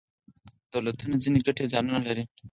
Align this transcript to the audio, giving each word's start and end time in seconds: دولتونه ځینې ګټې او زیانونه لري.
دولتونه 0.73 1.15
ځینې 1.23 1.39
ګټې 1.45 1.61
او 1.63 1.71
زیانونه 1.71 1.99
لري. 2.07 2.23